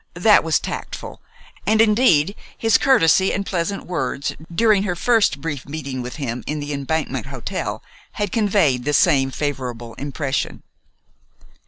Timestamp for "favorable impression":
9.29-10.63